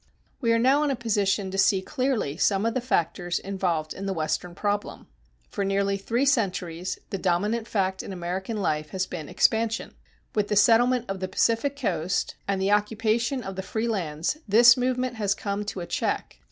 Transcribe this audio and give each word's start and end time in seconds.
We 0.39 0.51
are 0.51 0.57
now 0.57 0.81
in 0.81 0.89
a 0.89 0.95
position 0.95 1.51
to 1.51 1.59
see 1.59 1.83
clearly 1.83 2.35
some 2.35 2.65
of 2.65 2.73
the 2.73 2.81
factors 2.81 3.37
involved 3.37 3.93
in 3.93 4.07
the 4.07 4.15
Western 4.15 4.55
problem. 4.55 5.05
For 5.51 5.63
nearly 5.63 5.95
three 5.95 6.25
centuries 6.25 6.97
the 7.11 7.19
dominant 7.19 7.67
fact 7.67 8.01
in 8.01 8.11
American 8.11 8.57
life 8.57 8.89
has 8.89 9.05
been 9.05 9.29
expansion. 9.29 9.93
With 10.33 10.47
the 10.47 10.55
settlement 10.55 11.05
of 11.07 11.19
the 11.19 11.27
Pacific 11.27 11.77
coast 11.77 12.33
and 12.47 12.59
the 12.59 12.71
occupation 12.71 13.43
of 13.43 13.55
the 13.55 13.61
free 13.61 13.87
lands, 13.87 14.37
this 14.47 14.75
movement 14.75 15.17
has 15.17 15.35
come 15.35 15.63
to 15.65 15.81
a 15.81 15.85
check. 15.85 16.39